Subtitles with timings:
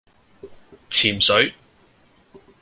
[0.89, 1.53] 潛水